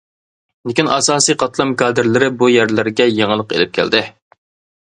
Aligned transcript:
لېكىن، 0.69 0.87
ئاساسىي 0.93 1.37
قاتلام 1.43 1.73
كادىرلىرى 1.83 2.31
بۇ 2.39 2.51
يەرلەرگە 2.53 3.09
يېڭىلىق 3.19 3.55
ئېلىپ 3.59 3.75
كەلدى. 3.81 4.03